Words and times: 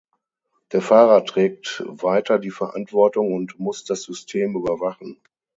Der 0.71 0.81
Fahrer 0.81 1.25
trägt 1.25 1.83
weiter 1.85 2.39
die 2.39 2.49
Verantwortung 2.49 3.33
und 3.35 3.59
muss 3.59 3.83
das 3.85 4.01
System 4.01 4.55
überwachen. 4.55 5.21